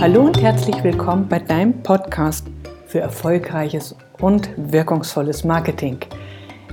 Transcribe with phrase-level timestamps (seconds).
[0.00, 2.46] Hallo und herzlich willkommen bei deinem Podcast
[2.86, 5.98] für erfolgreiches und wirkungsvolles Marketing.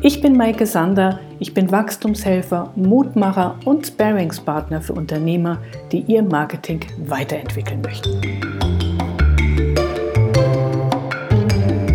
[0.01, 5.59] Ich bin Maike Sander, ich bin Wachstumshelfer, Mutmacher und Sparingspartner für Unternehmer,
[5.91, 8.21] die ihr Marketing weiterentwickeln möchten.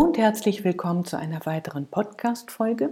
[0.01, 2.91] Und herzlich willkommen zu einer weiteren Podcast-Folge.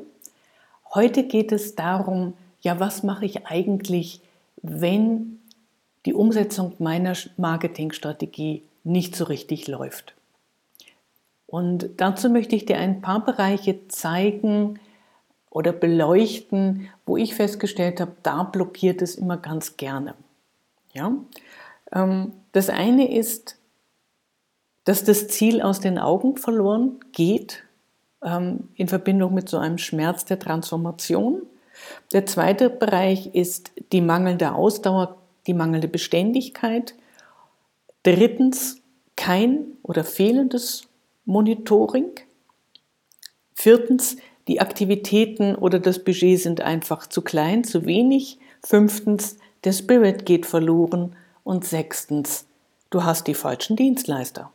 [0.94, 4.20] Heute geht es darum, ja, was mache ich eigentlich,
[4.62, 5.40] wenn
[6.06, 10.14] die Umsetzung meiner Marketingstrategie nicht so richtig läuft.
[11.46, 14.78] Und dazu möchte ich dir ein paar Bereiche zeigen
[15.50, 20.14] oder beleuchten, wo ich festgestellt habe, da blockiert es immer ganz gerne.
[20.92, 21.12] Ja?
[21.92, 23.58] Ähm, das eine ist,
[24.84, 27.64] dass das Ziel aus den Augen verloren geht
[28.22, 31.42] ähm, in Verbindung mit so einem Schmerz der Transformation.
[32.12, 36.94] Der zweite Bereich ist die mangelnde Ausdauer die mangelnde Beständigkeit.
[38.02, 38.82] Drittens
[39.16, 40.88] kein oder fehlendes
[41.24, 42.12] Monitoring.
[43.54, 44.16] Viertens,
[44.48, 48.38] die Aktivitäten oder das Budget sind einfach zu klein, zu wenig.
[48.62, 51.16] Fünftens, der Spirit geht verloren.
[51.42, 52.46] Und sechstens,
[52.90, 54.52] du hast die falschen Dienstleister.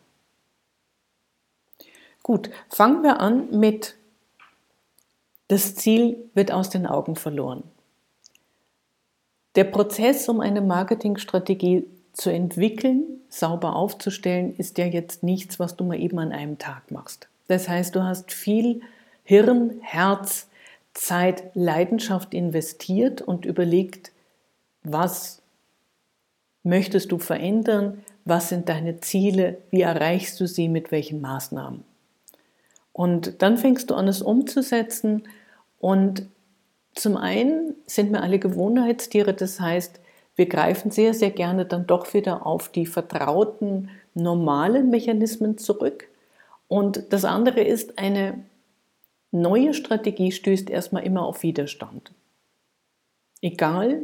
[2.24, 3.96] Gut, fangen wir an mit,
[5.48, 7.64] das Ziel wird aus den Augen verloren.
[9.56, 15.84] Der Prozess, um eine Marketingstrategie zu entwickeln, sauber aufzustellen, ist ja jetzt nichts, was du
[15.84, 17.28] mal eben an einem Tag machst.
[17.48, 18.82] Das heißt, du hast viel
[19.24, 20.48] Hirn, Herz,
[20.94, 24.12] Zeit, Leidenschaft investiert und überlegt,
[24.84, 25.42] was
[26.64, 31.84] möchtest du verändern, was sind deine Ziele, wie erreichst du sie, mit welchen Maßnahmen.
[32.94, 35.24] Und dann fängst du an, es umzusetzen
[35.80, 36.28] und
[36.94, 40.00] zum einen sind wir alle Gewohnheitstiere, das heißt,
[40.36, 46.08] wir greifen sehr, sehr gerne dann doch wieder auf die vertrauten, normalen Mechanismen zurück.
[46.68, 48.46] Und das andere ist, eine
[49.32, 52.14] neue Strategie stößt erstmal immer auf Widerstand.
[53.42, 54.04] Egal,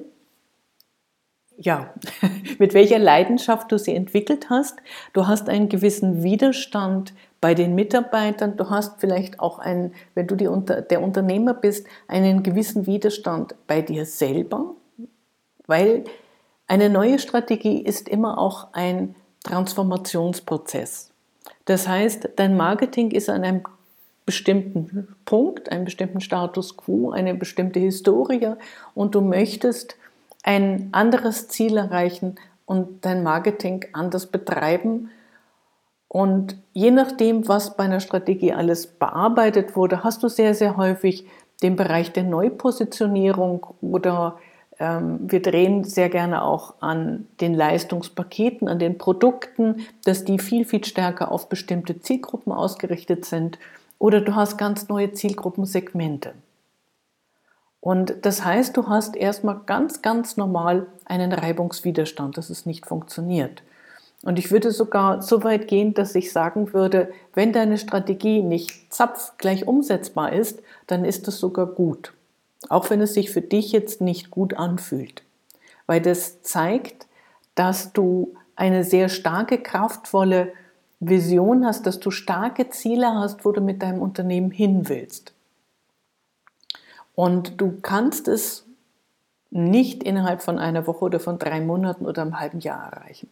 [1.57, 1.93] ja,
[2.59, 4.77] mit welcher Leidenschaft du sie entwickelt hast,
[5.13, 8.57] du hast einen gewissen Widerstand bei den Mitarbeitern.
[8.57, 10.49] Du hast vielleicht auch einen, wenn du die,
[10.89, 14.75] der Unternehmer bist, einen gewissen Widerstand bei dir selber,
[15.67, 16.03] weil
[16.67, 21.11] eine neue Strategie ist immer auch ein Transformationsprozess.
[21.65, 23.63] Das heißt, dein Marketing ist an einem
[24.25, 28.55] bestimmten Punkt, einem bestimmten Status quo, eine bestimmte Historie
[28.93, 29.95] und du möchtest
[30.43, 35.09] ein anderes Ziel erreichen und dein Marketing anders betreiben
[36.07, 41.25] und je nachdem, was bei einer Strategie alles bearbeitet wurde, hast du sehr, sehr häufig
[41.61, 44.37] den Bereich der Neupositionierung oder
[44.79, 50.65] ähm, wir drehen sehr gerne auch an den Leistungspaketen, an den Produkten, dass die viel,
[50.65, 53.57] viel stärker auf bestimmte Zielgruppen ausgerichtet sind
[53.99, 56.33] oder du hast ganz neue Zielgruppensegmente.
[57.79, 63.63] Und das heißt, du hast erstmal ganz, ganz normal einen Reibungswiderstand, dass es nicht funktioniert.
[64.23, 68.91] Und ich würde sogar so weit gehen, dass ich sagen würde, wenn deine Strategie nicht
[68.93, 72.13] zapf gleich umsetzbar ist, dann ist das sogar gut.
[72.69, 75.23] Auch wenn es sich für dich jetzt nicht gut anfühlt.
[75.85, 77.07] Weil das zeigt,
[77.55, 80.51] dass du eine sehr starke, kraftvolle
[80.99, 85.33] Vision hast, dass du starke Ziele hast, wo du mit deinem Unternehmen hin willst.
[87.13, 88.65] Und du kannst es
[89.49, 93.29] nicht innerhalb von einer Woche oder von drei Monaten oder einem halben Jahr erreichen.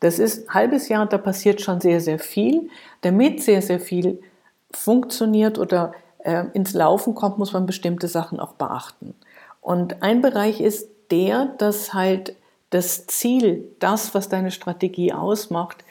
[0.00, 2.68] Das ist ein halbes Jahr, da passiert schon sehr, sehr viel.
[3.00, 4.22] Damit sehr, sehr viel
[4.70, 9.14] funktioniert oder äh, ins Laufen kommt, muss man bestimmte Sachen auch beachten.
[9.60, 12.36] Und ein Bereich ist der, dass halt
[12.70, 15.84] das Ziel, das, was deine Strategie ausmacht,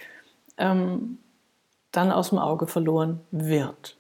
[0.58, 1.20] ähm,
[1.92, 3.98] dann aus dem Auge verloren wird.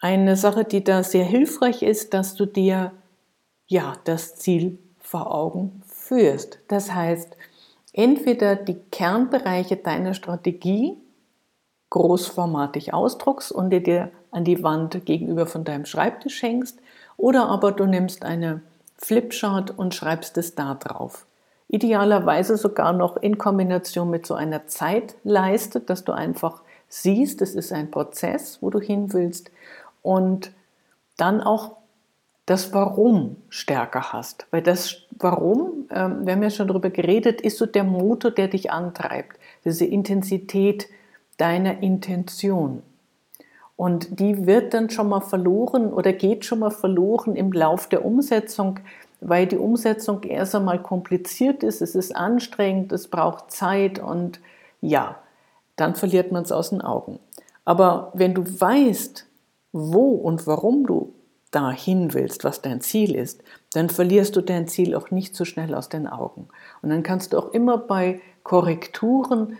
[0.00, 2.92] Eine Sache, die da sehr hilfreich ist, dass du dir
[3.66, 6.60] ja das Ziel vor Augen führst.
[6.68, 7.36] Das heißt,
[7.98, 10.96] entweder die Kernbereiche deiner Strategie
[11.90, 16.78] großformatig ausdruckst und dir an die Wand gegenüber von deinem Schreibtisch hängst,
[17.16, 18.62] oder aber du nimmst eine
[18.98, 21.26] Flipchart und schreibst es da drauf.
[21.66, 27.72] Idealerweise sogar noch in Kombination mit so einer Zeitleiste, dass du einfach siehst, es ist
[27.72, 29.50] ein Prozess, wo du hin willst
[30.02, 30.52] und
[31.16, 31.77] dann auch
[32.48, 34.46] das Warum stärker hast.
[34.50, 38.48] Weil das Warum, ähm, wir haben ja schon darüber geredet, ist so der Motor, der
[38.48, 39.38] dich antreibt.
[39.64, 40.88] Diese Intensität
[41.36, 42.82] deiner Intention.
[43.76, 48.04] Und die wird dann schon mal verloren oder geht schon mal verloren im Lauf der
[48.04, 48.80] Umsetzung,
[49.20, 54.40] weil die Umsetzung erst einmal kompliziert ist, es ist anstrengend, es braucht Zeit und
[54.80, 55.16] ja,
[55.76, 57.18] dann verliert man es aus den Augen.
[57.64, 59.26] Aber wenn du weißt,
[59.72, 61.12] wo und warum du
[61.50, 63.42] dahin willst, was dein Ziel ist,
[63.72, 66.48] dann verlierst du dein Ziel auch nicht so schnell aus den Augen.
[66.82, 69.56] Und dann kannst du auch immer bei Korrekturen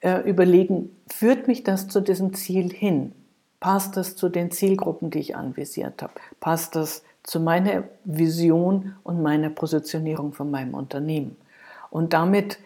[0.00, 3.12] äh, überlegen, führt mich das zu diesem Ziel hin?
[3.60, 6.12] Passt das zu den Zielgruppen, die ich anvisiert habe?
[6.40, 11.36] Passt das zu meiner Vision und meiner Positionierung von meinem Unternehmen?
[11.90, 12.58] Und damit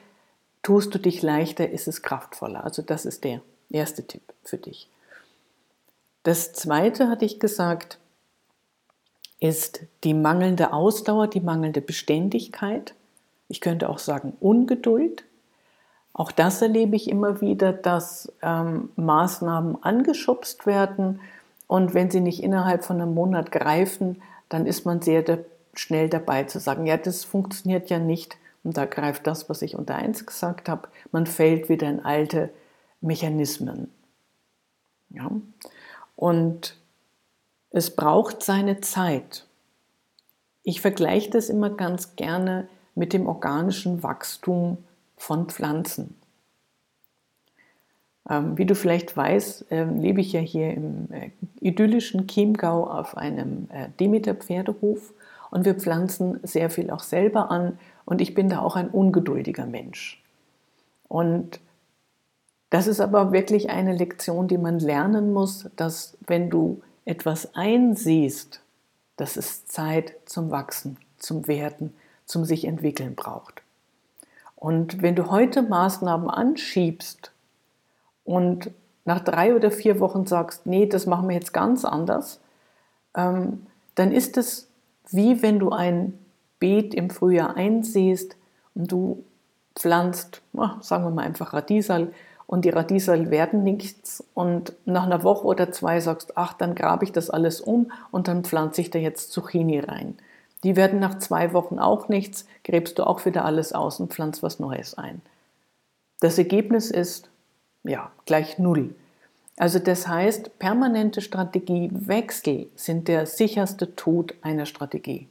[0.62, 2.64] tust du dich leichter, ist es kraftvoller.
[2.64, 3.40] Also das ist der
[3.70, 4.88] erste Tipp für dich.
[6.23, 7.99] Das zweite hatte ich gesagt,
[9.40, 12.94] ist die mangelnde Ausdauer, die mangelnde Beständigkeit.
[13.48, 15.25] Ich könnte auch sagen Ungeduld.
[16.12, 21.20] Auch das erlebe ich immer wieder, dass ähm, Maßnahmen angeschubst werden
[21.70, 25.38] und wenn sie nicht innerhalb von einem Monat greifen, dann ist man sehr da,
[25.72, 28.37] schnell dabei zu sagen, ja, das funktioniert ja nicht.
[28.64, 32.50] Und da greift das, was ich unter eins gesagt habe, man fällt wieder in alte
[33.00, 33.88] Mechanismen.
[35.10, 35.31] Ja?
[36.16, 36.76] Und
[37.70, 39.46] es braucht seine Zeit.
[40.62, 44.78] Ich vergleiche das immer ganz gerne mit dem organischen Wachstum
[45.17, 46.17] von Pflanzen.
[48.28, 51.31] Ähm, wie du vielleicht weißt, äh, lebe ich ja hier im äh,
[51.61, 55.12] idyllischen Chiemgau auf einem äh, Demeter-Pferdehof
[55.50, 59.66] und wir pflanzen sehr viel auch selber an und ich bin da auch ein ungeduldiger
[59.66, 60.23] Mensch.
[61.08, 61.61] Und
[62.70, 68.61] das ist aber wirklich eine Lektion, die man lernen muss, dass wenn du etwas einsiehst,
[69.17, 71.93] dass es Zeit zum Wachsen, zum Werden,
[72.25, 73.62] zum sich entwickeln braucht.
[74.55, 77.33] Und wenn du heute Maßnahmen anschiebst
[78.25, 78.71] und
[79.05, 82.41] nach drei oder vier Wochen sagst, nee, das machen wir jetzt ganz anders,
[83.15, 83.67] ähm,
[83.97, 84.69] dann ist es
[85.11, 86.17] wie wenn du ein
[86.61, 88.37] Beet im Frühjahr einsäst
[88.77, 89.25] und du
[89.75, 90.43] pflanzt,
[90.81, 92.12] sagen wir mal einfach Radiesal,
[92.50, 97.05] und die Radiesel werden nichts und nach einer Woche oder zwei sagst, ach, dann grabe
[97.05, 100.19] ich das alles um und dann pflanze ich da jetzt Zucchini rein.
[100.64, 104.43] Die werden nach zwei Wochen auch nichts, gräbst du auch wieder alles aus und pflanzt
[104.43, 105.23] was Neues ein.
[106.19, 107.31] Das Ergebnis ist,
[107.85, 108.97] ja, gleich Null.
[109.56, 115.29] Also das heißt, permanente Strategiewechsel sind der sicherste Tod einer Strategie.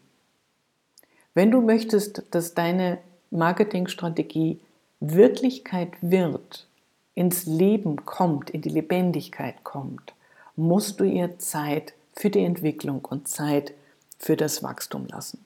[1.34, 3.00] Wenn du möchtest, dass deine
[3.30, 4.62] Marketingstrategie
[5.02, 6.69] Wirklichkeit wird,
[7.16, 10.14] ins Leben kommt, in die Lebendigkeit kommt,
[10.56, 13.74] musst du ihr Zeit für die Entwicklung und Zeit
[14.18, 15.44] für das Wachstum lassen.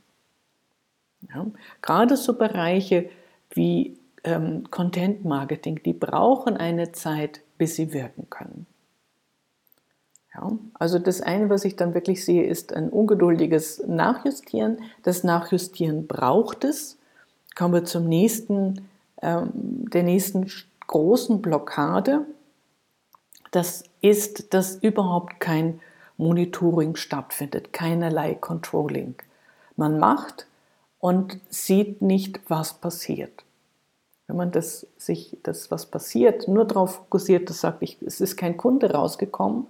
[1.30, 1.46] Ja?
[1.82, 3.10] Gerade so Bereiche
[3.52, 8.66] wie ähm, Content Marketing, die brauchen eine Zeit, bis sie wirken können.
[10.36, 14.80] Ja, also das eine, was ich dann wirklich sehe, ist ein ungeduldiges Nachjustieren.
[15.04, 16.98] Das Nachjustieren braucht es.
[17.56, 18.88] Kommen wir zum nächsten,
[19.22, 20.48] ähm, der nächsten
[20.88, 22.26] großen Blockade,
[23.52, 25.80] das ist, dass überhaupt kein
[26.18, 29.16] Monitoring stattfindet, keinerlei Controlling.
[29.76, 30.48] Man macht
[31.00, 33.44] und sieht nicht, was passiert.
[34.28, 38.38] Wenn man das, sich das, was passiert, nur darauf fokussiert, das sagt, ich, es ist
[38.38, 39.68] kein Kunde rausgekommen,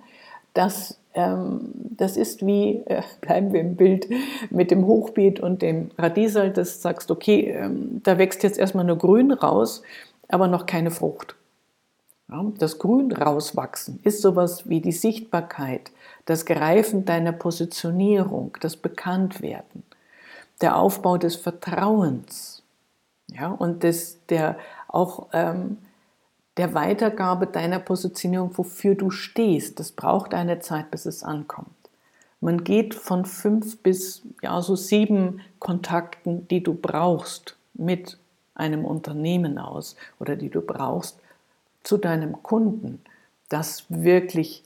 [0.53, 4.07] das, ähm, das ist wie, äh, bleiben wir im Bild,
[4.51, 8.97] mit dem Hochbeet und dem Radiesel, das sagst, okay, ähm, da wächst jetzt erstmal nur
[8.97, 9.81] Grün raus
[10.27, 11.35] aber noch keine Frucht.
[12.57, 15.91] Das Grün rauswachsen ist sowas wie die Sichtbarkeit,
[16.25, 19.83] das Greifen deiner Positionierung, das Bekanntwerden,
[20.61, 22.63] der Aufbau des Vertrauens
[23.27, 25.77] ja, und des, der, auch ähm,
[26.57, 29.79] der Weitergabe deiner Positionierung, wofür du stehst.
[29.79, 31.69] Das braucht eine Zeit, bis es ankommt.
[32.41, 38.17] Man geht von fünf bis ja, so sieben Kontakten, die du brauchst mit
[38.55, 41.19] einem Unternehmen aus oder die du brauchst
[41.83, 43.03] zu deinem Kunden,
[43.49, 44.63] dass wirklich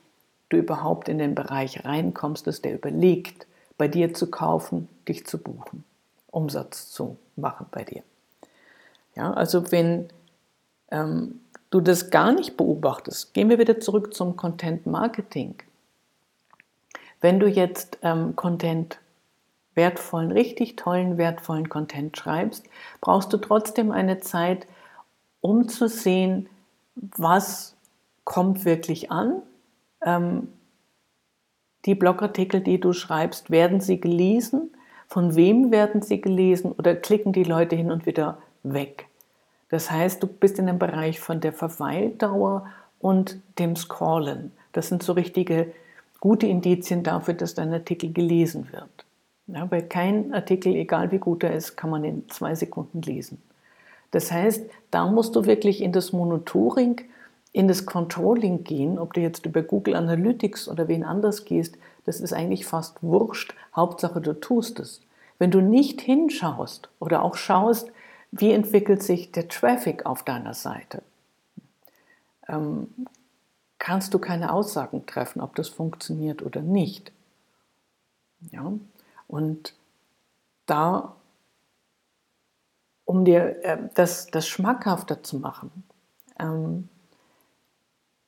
[0.50, 5.38] du überhaupt in den Bereich reinkommst, dass der überlegt, bei dir zu kaufen, dich zu
[5.38, 5.84] buchen,
[6.32, 8.03] Umsatz zu machen bei dir.
[9.15, 10.10] Ja, also wenn
[10.91, 15.56] ähm, du das gar nicht beobachtest, gehen wir wieder zurück zum Content Marketing.
[17.20, 19.00] Wenn du jetzt ähm, Content
[19.77, 22.65] wertvollen, richtig tollen, wertvollen Content schreibst,
[23.00, 24.67] brauchst du trotzdem eine Zeit,
[25.39, 26.50] um zu sehen,
[26.96, 27.75] was
[28.25, 29.41] kommt wirklich an.
[30.01, 30.50] Ähm,
[31.86, 34.72] die Blogartikel, die du schreibst, werden sie gelesen?
[35.07, 36.74] Von wem werden sie gelesen?
[36.74, 39.07] Oder klicken die Leute hin und wieder weg?
[39.69, 42.67] Das heißt, du bist in einem Bereich von der Verweildauer
[43.00, 44.51] und dem Scrollen.
[44.74, 45.72] Das sind so richtige
[46.19, 49.07] gute Indizien dafür, dass dein Artikel gelesen wird.
[49.48, 53.42] Ja, weil kein Artikel, egal wie gut er ist, kann man in zwei Sekunden lesen.
[54.12, 57.01] Das heißt, da musst du wirklich in das Monitoring,
[57.54, 62.20] in das Controlling gehen, ob du jetzt über Google Analytics oder wen anders gehst, das
[62.20, 63.54] ist eigentlich fast wurscht.
[63.75, 65.01] Hauptsache, du tust es.
[65.39, 67.92] Wenn du nicht hinschaust oder auch schaust,
[68.32, 71.01] wie entwickelt sich der Traffic auf deiner Seite,
[72.48, 72.88] ähm,
[73.77, 77.12] kannst du keine Aussagen treffen, ob das funktioniert oder nicht.
[78.51, 78.74] Ja?
[79.27, 79.74] Und
[80.65, 81.15] da,
[83.05, 85.84] um dir äh, das, das schmackhafter zu machen,
[86.39, 86.89] ähm,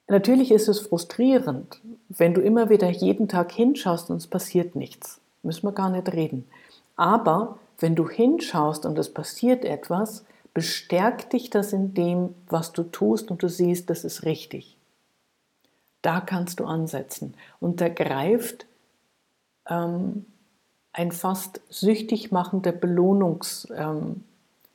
[0.07, 1.79] natürlich ist es frustrierend,
[2.09, 5.21] wenn du immer wieder jeden Tag hinschaust und es passiert nichts.
[5.43, 6.47] Müssen wir gar nicht reden.
[6.95, 12.83] Aber wenn du hinschaust und es passiert etwas, bestärkt dich das in dem, was du
[12.83, 14.75] tust und du siehst, das ist richtig.
[16.01, 17.35] Da kannst du ansetzen.
[17.59, 18.65] Und da greift
[19.69, 20.25] ähm,
[20.93, 24.23] ein fast süchtig machender Belohnungsreiz,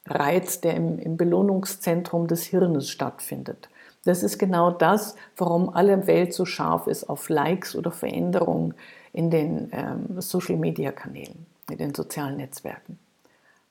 [0.06, 3.68] ähm, der im, im Belohnungszentrum des Hirnes stattfindet.
[4.04, 8.74] Das ist genau das, warum alle Welt so scharf ist auf Likes oder Veränderungen
[9.12, 12.98] in den ähm, Social-Media-Kanälen, in den sozialen Netzwerken.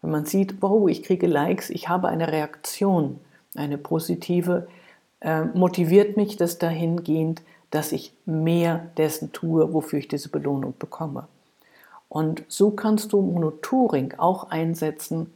[0.02, 3.20] Wenn man sieht, wow, ich kriege Likes, ich habe eine Reaktion,
[3.56, 4.68] eine positive,
[5.22, 11.28] äh, motiviert mich das dahingehend, dass ich mehr dessen tue, wofür ich diese Belohnung bekomme.
[12.14, 15.34] Und so kannst du Monitoring auch einsetzen,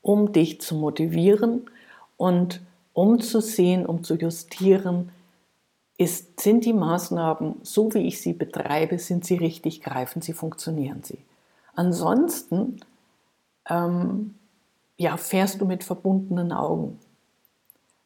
[0.00, 1.70] um dich zu motivieren
[2.16, 2.62] und
[2.94, 5.12] um zu sehen, um zu justieren,
[5.98, 11.02] ist, sind die Maßnahmen, so wie ich sie betreibe, sind sie richtig, greifen sie, funktionieren
[11.02, 11.18] sie.
[11.74, 12.80] Ansonsten
[13.68, 14.34] ähm,
[14.96, 16.98] ja, fährst du mit verbundenen Augen.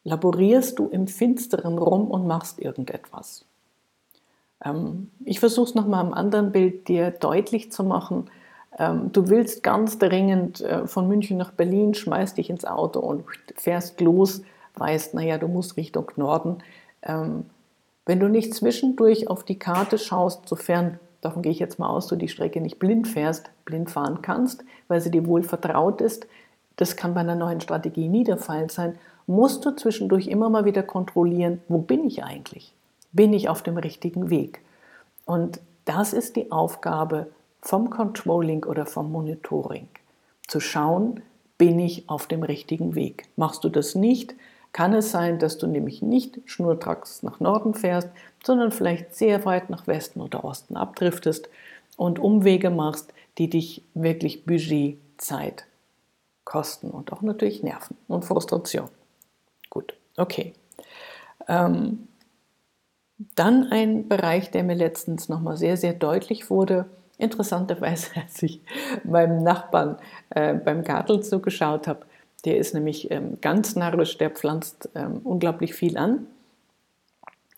[0.02, 3.44] Laborierst du im Finsteren rum und machst irgendetwas.
[4.64, 8.30] Ähm, ich versuche es nochmal im anderen Bild dir deutlich zu machen.
[8.78, 13.24] Ähm, du willst ganz dringend äh, von München nach Berlin, schmeißt dich ins Auto und
[13.54, 14.42] fährst los,
[14.74, 16.58] weißt, naja, du musst Richtung Norden.
[17.02, 17.46] Ähm,
[18.04, 22.06] wenn du nicht zwischendurch auf die Karte schaust, sofern davon gehe ich jetzt mal aus,
[22.06, 26.26] du die Strecke nicht blind fährst, blind fahren kannst, weil sie dir wohl vertraut ist,
[26.76, 30.66] das kann bei einer neuen Strategie nie der Fall sein, musst du zwischendurch immer mal
[30.66, 32.72] wieder kontrollieren, wo bin ich eigentlich?
[33.12, 34.60] Bin ich auf dem richtigen Weg?
[35.24, 37.28] Und das ist die Aufgabe
[37.62, 39.88] vom Controlling oder vom Monitoring.
[40.46, 41.22] Zu schauen,
[41.58, 43.28] bin ich auf dem richtigen Weg?
[43.36, 44.34] Machst du das nicht,
[44.72, 48.10] kann es sein, dass du nämlich nicht schnurstracks nach Norden fährst,
[48.44, 51.48] sondern vielleicht sehr weit nach Westen oder Osten abdriftest
[51.96, 55.64] und Umwege machst, die dich wirklich Budget, Zeit
[56.44, 58.88] kosten und auch natürlich Nerven und Frustration.
[59.70, 60.52] Gut, okay.
[61.48, 62.06] Ähm,
[63.18, 66.86] dann ein Bereich, der mir letztens nochmal sehr, sehr deutlich wurde.
[67.18, 68.60] Interessanterweise, als ich
[69.04, 69.98] meinem Nachbarn
[70.30, 72.06] äh, beim Gartel zugeschaut habe,
[72.44, 76.26] der ist nämlich ähm, ganz narrisch, der pflanzt ähm, unglaublich viel an.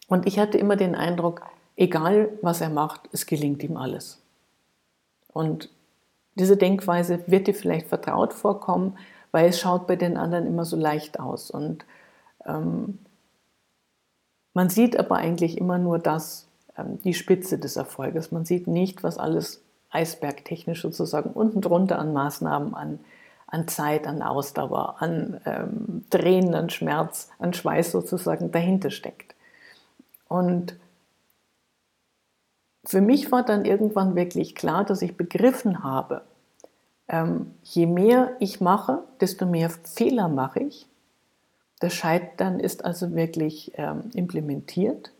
[0.08, 1.42] Und ich hatte immer den Eindruck,
[1.76, 4.22] egal was er macht, es gelingt ihm alles.
[5.32, 5.68] Und
[6.36, 8.96] diese Denkweise wird dir vielleicht vertraut vorkommen,
[9.32, 11.50] weil es schaut bei den anderen immer so leicht aus.
[11.50, 11.84] Und
[12.46, 12.98] ähm,
[14.58, 18.32] man sieht aber eigentlich immer nur das, ähm, die Spitze des Erfolges.
[18.32, 22.98] Man sieht nicht, was alles eisbergtechnisch sozusagen unten drunter an Maßnahmen, an
[23.46, 29.36] an Zeit, an Ausdauer, an ähm, Tränen, an Schmerz, an Schweiß sozusagen dahinter steckt.
[30.26, 30.74] Und
[32.84, 36.22] für mich war dann irgendwann wirklich klar, dass ich begriffen habe,
[37.06, 40.87] ähm, je mehr ich mache, desto mehr Fehler mache ich.
[41.80, 45.12] Das Scheitern ist also wirklich ähm, implementiert,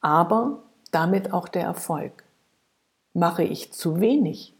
[0.00, 2.24] aber damit auch der Erfolg.
[3.12, 4.54] Mache ich zu wenig,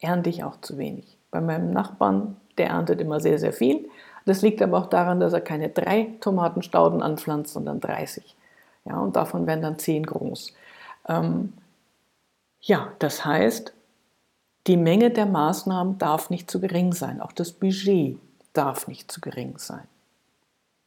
[0.00, 1.18] ernte ich auch zu wenig.
[1.30, 3.88] Bei meinem Nachbarn, der erntet immer sehr, sehr viel.
[4.26, 8.36] Das liegt aber auch daran, dass er keine drei Tomatenstauden anpflanzt, sondern 30.
[8.84, 10.52] Ja, und davon werden dann zehn groß.
[11.08, 11.52] Ähm,
[12.60, 13.72] ja, das heißt,
[14.66, 17.20] die Menge der Maßnahmen darf nicht zu gering sein.
[17.20, 18.18] Auch das Budget
[18.52, 19.86] darf nicht zu gering sein.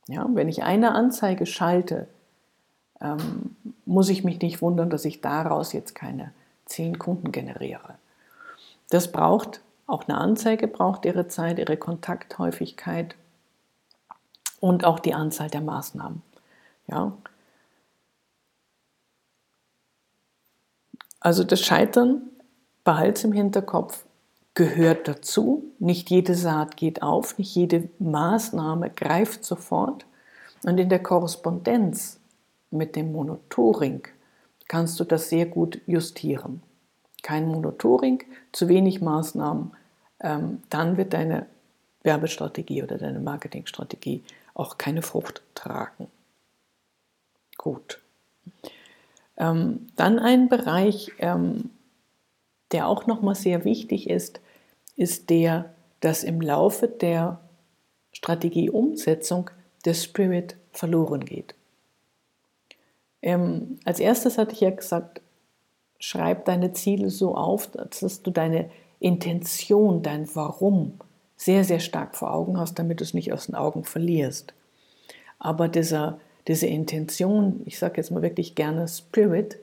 [0.08, 2.08] Ja, wenn ich eine Anzeige schalte,
[3.00, 3.56] ähm,
[3.86, 6.34] muss ich mich nicht wundern, dass ich daraus jetzt keine
[6.66, 7.96] zehn Kunden generiere.
[8.90, 13.16] Das braucht auch eine Anzeige braucht ihre Zeit, ihre Kontakthäufigkeit
[14.60, 16.22] und auch die Anzahl der Maßnahmen.
[16.88, 17.14] Ja.
[21.20, 22.22] Also das Scheitern,
[22.84, 24.06] behalte im Hinterkopf,
[24.54, 25.64] gehört dazu.
[25.80, 30.06] Nicht jede Saat geht auf, nicht jede Maßnahme greift sofort.
[30.64, 32.20] Und in der Korrespondenz
[32.72, 34.08] mit dem Monitoring
[34.68, 36.62] kannst du das sehr gut justieren.
[37.22, 39.72] kein Monitoring, zu wenig Maßnahmen,
[40.20, 41.46] ähm, dann wird deine
[42.04, 46.08] Werbestrategie oder deine Marketingstrategie auch keine Frucht tragen.
[47.58, 48.02] Gut.
[49.38, 51.70] Ähm, dann ein Bereich, ähm,
[52.74, 54.42] der auch nochmal sehr wichtig ist,
[54.96, 57.40] ist der, dass im Laufe der
[58.12, 59.50] Strategieumsetzung
[59.86, 61.56] der Spirit verloren geht.
[63.22, 65.22] Ähm, als erstes hatte ich ja gesagt,
[66.00, 68.70] schreib deine Ziele so auf, dass du deine
[69.00, 71.00] Intention, dein Warum
[71.38, 74.54] sehr, sehr stark vor Augen hast, damit du es nicht aus den Augen verlierst.
[75.40, 79.58] Aber dieser, diese Intention, ich sage jetzt mal wirklich gerne Spirit,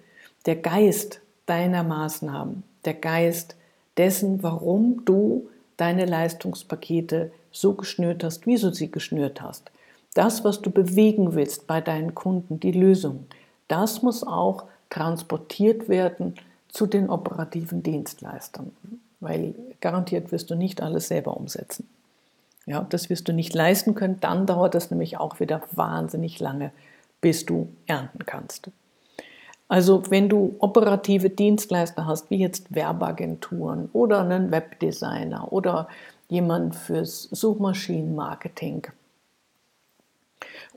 [0.47, 3.57] der Geist deiner Maßnahmen, der Geist
[4.01, 9.71] dessen, warum du deine Leistungspakete so geschnürt hast, wie du sie geschnürt hast.
[10.15, 13.27] Das, was du bewegen willst bei deinen Kunden, die Lösung,
[13.69, 16.37] das muss auch transportiert werden
[16.69, 18.73] zu den operativen Dienstleistern,
[19.21, 21.87] weil garantiert wirst du nicht alles selber umsetzen.
[22.65, 26.73] Ja, das wirst du nicht leisten können, dann dauert das nämlich auch wieder wahnsinnig lange,
[27.21, 28.71] bis du ernten kannst.
[29.71, 35.87] Also wenn du operative Dienstleister hast, wie jetzt Werbeagenturen oder einen Webdesigner oder
[36.29, 38.89] jemand fürs Suchmaschinenmarketing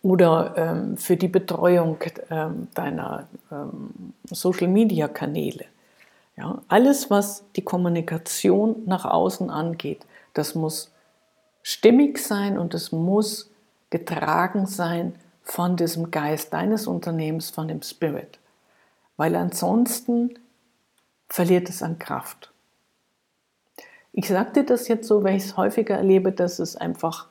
[0.03, 1.97] oder ähm, für die Betreuung
[2.29, 5.65] ähm, deiner ähm, Social-Media-Kanäle.
[6.38, 10.91] Ja, alles, was die Kommunikation nach außen angeht, das muss
[11.63, 13.50] stimmig sein und es muss
[13.89, 18.38] getragen sein von diesem Geist deines Unternehmens, von dem Spirit
[19.17, 20.34] weil ansonsten
[21.29, 22.51] verliert es an Kraft.
[24.12, 27.27] Ich sagte das jetzt so, weil ich es häufiger erlebe, dass es einfach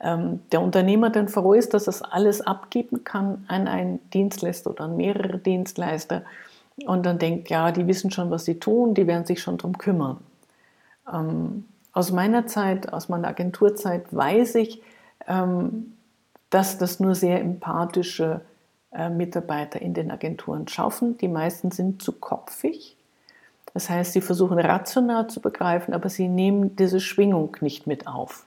[0.00, 4.84] ähm, der Unternehmer dann froh ist, dass es alles abgeben kann an einen Dienstleister oder
[4.84, 6.22] an mehrere Dienstleister
[6.86, 9.76] und dann denkt, ja, die wissen schon, was sie tun, die werden sich schon darum
[9.78, 10.18] kümmern.
[11.12, 14.82] Ähm, aus meiner Zeit, aus meiner Agenturzeit weiß ich,
[15.26, 15.96] ähm,
[16.50, 18.40] dass das nur sehr empathische
[18.92, 21.16] Mitarbeiter in den Agenturen schaffen.
[21.18, 22.96] Die meisten sind zu kopfig.
[23.72, 28.46] Das heißt, sie versuchen rational zu begreifen, aber sie nehmen diese Schwingung nicht mit auf.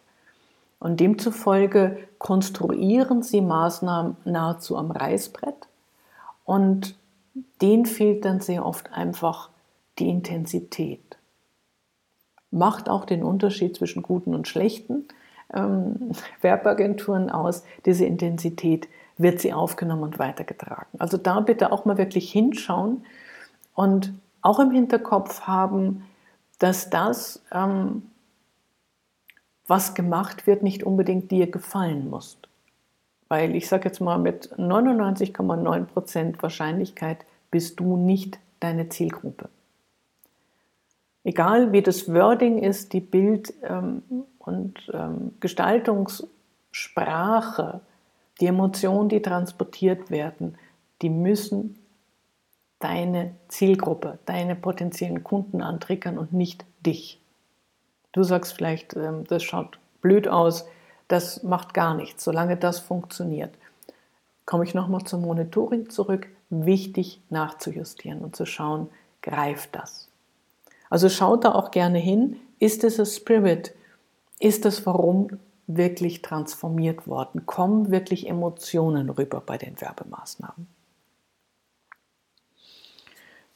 [0.80, 5.56] Und demzufolge konstruieren sie Maßnahmen nahezu am Reißbrett
[6.44, 6.96] und
[7.62, 9.50] denen fehlt dann sehr oft einfach
[9.98, 11.18] die Intensität.
[12.52, 15.08] Macht auch den Unterschied zwischen guten und schlechten
[15.54, 18.90] ähm, Werbeagenturen aus, diese Intensität,
[19.24, 21.00] wird sie aufgenommen und weitergetragen.
[21.00, 23.04] Also da bitte auch mal wirklich hinschauen
[23.74, 26.06] und auch im Hinterkopf haben,
[26.60, 28.04] dass das, ähm,
[29.66, 32.38] was gemacht wird, nicht unbedingt dir gefallen muss.
[33.30, 39.50] Weil ich sage jetzt mal, mit 99,9% Wahrscheinlichkeit bist du nicht deine Zielgruppe.
[41.24, 44.04] Egal wie das Wording ist, die Bild- ähm,
[44.40, 47.80] und ähm, Gestaltungssprache,
[48.40, 50.58] die Emotionen, die transportiert werden,
[51.02, 51.80] die müssen
[52.80, 57.22] deine Zielgruppe, deine potenziellen Kunden antriggern und nicht dich.
[58.12, 60.66] Du sagst vielleicht, ähm, das schaut blöd aus,
[61.08, 63.54] das macht gar nichts, solange das funktioniert.
[64.46, 66.28] Komme ich nochmal zum Monitoring zurück.
[66.50, 68.90] Wichtig nachzujustieren und zu schauen,
[69.22, 70.10] greift das.
[70.90, 73.74] Also schaut da auch gerne hin, ist es ein Spirit?
[74.40, 77.46] Ist das Warum wirklich transformiert worden?
[77.46, 80.68] Kommen wirklich Emotionen rüber bei den Werbemaßnahmen?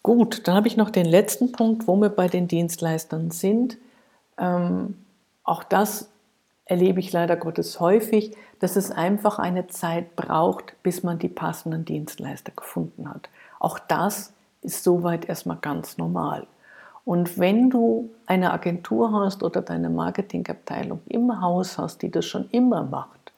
[0.03, 3.77] Gut, dann habe ich noch den letzten Punkt, wo wir bei den Dienstleistern sind.
[4.37, 4.95] Ähm,
[5.43, 6.09] auch das
[6.63, 11.85] erlebe ich leider Gottes häufig, dass es einfach eine Zeit braucht, bis man die passenden
[11.85, 13.29] Dienstleister gefunden hat.
[13.59, 16.47] Auch das ist soweit erstmal ganz normal.
[17.07, 22.49] Und wenn du eine Agentur hast oder deine Marketingabteilung im Haus hast, die das schon
[22.49, 23.31] immer macht,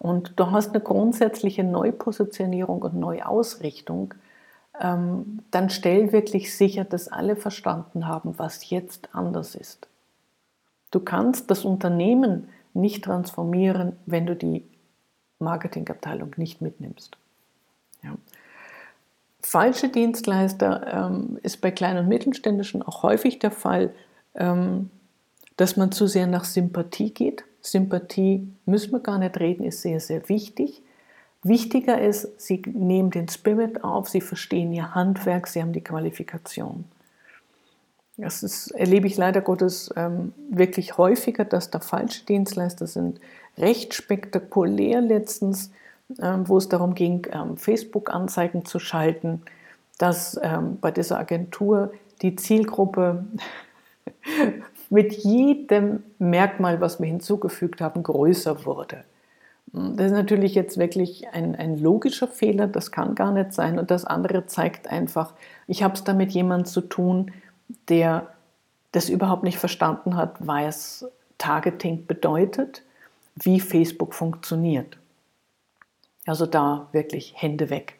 [0.00, 4.14] und du hast eine grundsätzliche Neupositionierung und Neuausrichtung,
[4.80, 9.86] ähm, dann stell wirklich sicher, dass alle verstanden haben, was jetzt anders ist.
[10.90, 14.64] Du kannst das Unternehmen nicht transformieren, wenn du die
[15.38, 17.16] Marketingabteilung nicht mitnimmst.
[18.02, 18.16] Ja
[19.44, 23.94] falsche Dienstleister ähm, ist bei kleinen und mittelständischen auch häufig der Fall,
[24.34, 24.90] ähm,
[25.56, 27.44] dass man zu sehr nach Sympathie geht.
[27.60, 30.82] Sympathie müssen wir gar nicht reden, ist sehr, sehr wichtig.
[31.42, 36.86] Wichtiger ist, sie nehmen den Spirit auf, sie verstehen ihr Handwerk, sie haben die Qualifikation.
[38.16, 43.20] Das ist, erlebe ich leider Gottes ähm, wirklich häufiger, dass da falsche Dienstleister sind.
[43.58, 45.70] Recht spektakulär letztens
[46.08, 49.42] wo es darum ging, ähm, Facebook-Anzeigen zu schalten,
[49.98, 53.24] dass ähm, bei dieser Agentur die Zielgruppe
[54.90, 59.04] mit jedem Merkmal, was wir hinzugefügt haben, größer wurde.
[59.72, 63.78] Das ist natürlich jetzt wirklich ein, ein logischer Fehler, das kann gar nicht sein.
[63.78, 65.32] Und das andere zeigt einfach,
[65.66, 67.32] ich habe es da mit jemandem zu tun,
[67.88, 68.28] der
[68.92, 71.06] das überhaupt nicht verstanden hat, was
[71.38, 72.82] Targeting bedeutet,
[73.34, 74.96] wie Facebook funktioniert.
[76.26, 77.98] Also da wirklich Hände weg,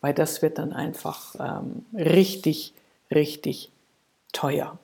[0.00, 2.74] weil das wird dann einfach ähm, richtig,
[3.10, 3.70] richtig
[4.32, 4.78] teuer.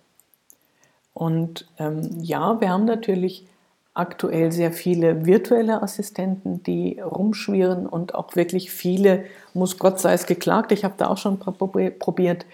[1.12, 3.46] Und ähm, ja, wir haben natürlich
[3.94, 10.26] aktuell sehr viele virtuelle Assistenten, die rumschwirren und auch wirklich viele, muss Gott sei es
[10.26, 12.46] geklagt, ich habe da auch schon probiert,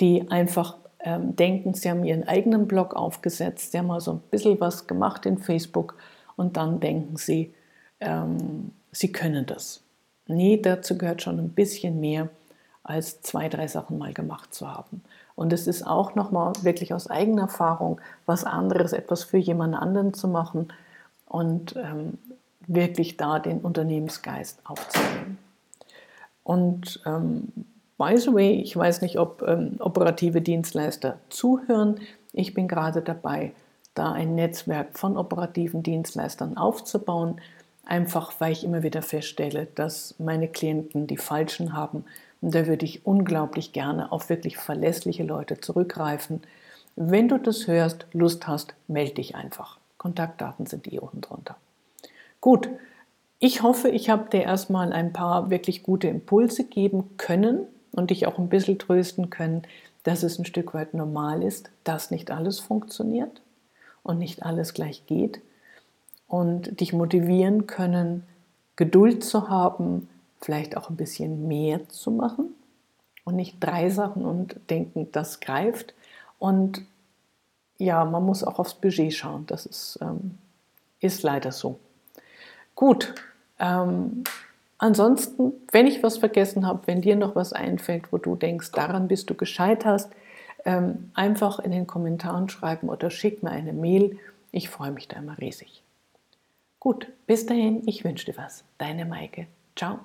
[0.00, 4.20] die einfach ähm, denken, sie haben ihren eigenen Blog aufgesetzt, sie haben mal so ein
[4.30, 5.94] bisschen was gemacht in Facebook
[6.36, 7.52] und dann denken sie,
[8.00, 9.82] ähm, sie können das.
[10.26, 12.28] Nee, dazu gehört schon ein bisschen mehr
[12.82, 15.02] als zwei, drei Sachen mal gemacht zu haben.
[15.34, 20.12] Und es ist auch nochmal wirklich aus eigener Erfahrung was anderes, etwas für jemand anderen
[20.12, 20.72] zu machen
[21.26, 22.18] und ähm,
[22.66, 25.38] wirklich da den Unternehmensgeist aufzunehmen.
[26.42, 27.48] Und ähm,
[27.96, 32.00] by the way, ich weiß nicht, ob ähm, operative Dienstleister zuhören.
[32.32, 33.52] Ich bin gerade dabei,
[33.94, 37.40] da ein Netzwerk von operativen Dienstleistern aufzubauen,
[37.84, 42.04] einfach weil ich immer wieder feststelle, dass meine Klienten die falschen haben
[42.40, 46.42] und da würde ich unglaublich gerne auf wirklich verlässliche Leute zurückgreifen.
[46.96, 49.78] Wenn du das hörst, Lust hast, melde dich einfach.
[49.98, 51.56] Kontaktdaten sind eh unten drunter.
[52.40, 52.68] Gut,
[53.38, 58.26] ich hoffe, ich habe dir erstmal ein paar wirklich gute Impulse geben können und dich
[58.26, 59.62] auch ein bisschen trösten können,
[60.02, 63.42] dass es ein Stück weit normal ist, dass nicht alles funktioniert
[64.02, 65.40] und nicht alles gleich geht
[66.30, 68.22] und dich motivieren können,
[68.76, 70.08] Geduld zu haben,
[70.40, 72.54] vielleicht auch ein bisschen mehr zu machen
[73.24, 75.92] und nicht drei Sachen und denken, das greift.
[76.38, 76.82] Und
[77.78, 79.44] ja, man muss auch aufs Budget schauen.
[79.46, 80.38] Das ist, ähm,
[81.00, 81.80] ist leider so.
[82.76, 83.12] Gut.
[83.58, 84.22] Ähm,
[84.78, 89.08] ansonsten, wenn ich was vergessen habe, wenn dir noch was einfällt, wo du denkst, daran
[89.08, 90.08] bist du gescheitert,
[90.64, 94.16] ähm, einfach in den Kommentaren schreiben oder schick mir eine Mail.
[94.52, 95.82] Ich freue mich da immer riesig.
[96.80, 98.64] Gut, bis dahin, ich wünsche dir was.
[98.78, 99.46] Deine Maike.
[99.76, 100.00] Ciao.